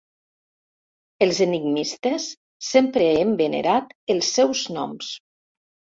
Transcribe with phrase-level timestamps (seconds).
[1.25, 2.25] Els enigmistes
[2.69, 5.13] sempre hem venerat els seus noms.